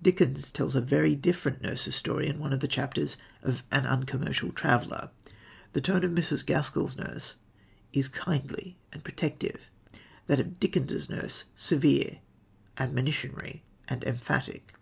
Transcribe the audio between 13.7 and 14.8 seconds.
and emphatic.